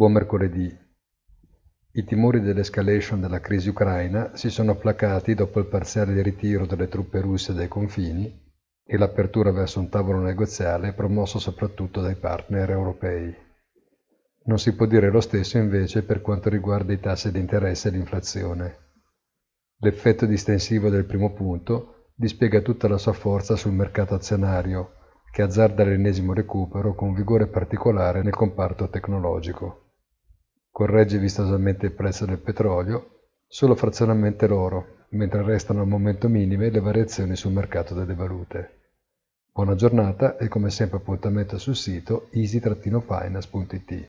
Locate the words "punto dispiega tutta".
21.34-22.88